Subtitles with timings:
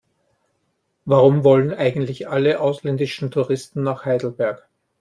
[1.05, 4.67] Warum wollen eigentlich alle ausländischen Touristen nach Heidelberg?